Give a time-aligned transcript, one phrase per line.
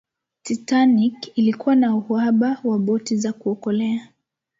[0.43, 4.09] titanic ilikuwa na uhaba wa boti za kuokolea